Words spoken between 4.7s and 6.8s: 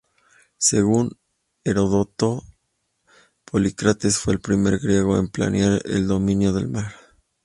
griego en planear el dominio del